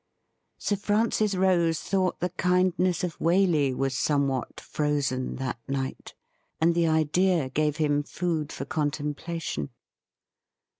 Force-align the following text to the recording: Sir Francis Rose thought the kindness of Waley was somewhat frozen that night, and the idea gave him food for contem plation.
Sir 0.57 0.77
Francis 0.77 1.35
Rose 1.35 1.79
thought 1.79 2.21
the 2.21 2.29
kindness 2.31 3.03
of 3.03 3.19
Waley 3.19 3.71
was 3.75 3.95
somewhat 3.95 4.59
frozen 4.59 5.35
that 5.35 5.59
night, 5.67 6.15
and 6.59 6.73
the 6.73 6.87
idea 6.87 7.49
gave 7.49 7.77
him 7.77 8.01
food 8.01 8.51
for 8.51 8.65
contem 8.65 9.13
plation. 9.13 9.69